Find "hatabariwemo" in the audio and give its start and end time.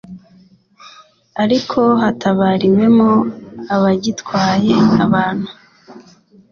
2.01-3.09